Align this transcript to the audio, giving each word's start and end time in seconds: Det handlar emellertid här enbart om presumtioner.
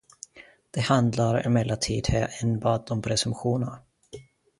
Det 0.71 0.79
handlar 0.81 1.45
emellertid 1.47 2.07
här 2.09 2.29
enbart 2.43 2.91
om 2.91 3.01
presumtioner. 3.01 3.77